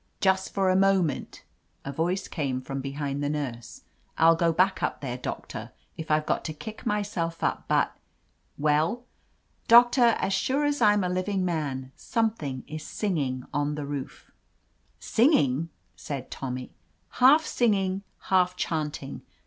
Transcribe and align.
"Just 0.19 0.51
for 0.51 0.71
a 0.71 0.75
moment," 0.75 1.43
a 1.85 1.91
voice 1.91 2.27
came 2.27 2.59
from 2.59 2.81
behind 2.81 3.23
the 3.23 3.29
nurse. 3.29 3.83
"I'll 4.17 4.35
go 4.35 4.51
back 4.51 4.81
up 4.81 4.99
there, 4.99 5.15
Doc 5.15 5.49
tor, 5.49 5.73
if 5.95 6.09
I've 6.09 6.25
got 6.25 6.43
to 6.45 6.53
kick 6.53 6.87
myself 6.87 7.43
up, 7.43 7.65
but 7.67 7.95
—""Well?" 8.57 9.03
"Doctor, 9.67 10.15
as 10.17 10.33
sure 10.33 10.65
as 10.65 10.81
I'm 10.81 11.03
a 11.03 11.07
living 11.09 11.45
man, 11.45 11.91
some 11.95 12.31
thing 12.31 12.63
is 12.65 12.81
singing 12.83 13.43
on 13.53 13.75
the 13.75 13.85
roof." 13.85 14.31
132 14.99 15.27
OF 15.27 15.33
LETITIA 15.33 15.47
CARBERRY 15.47 15.47
"Singing!" 15.51 15.69
said 15.95 16.31
Tommy. 16.31 16.71
"Half 17.19 17.45
singing, 17.45 18.01
half 18.31 18.55
chanting. 18.55 19.21